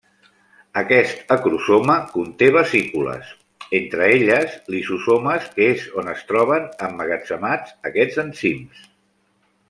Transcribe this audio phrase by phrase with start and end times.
[0.79, 3.27] Aquest acrosoma conté vesícules,
[3.81, 8.81] entre elles lisosomes que és on es troben emmagatzemats aquests enzims.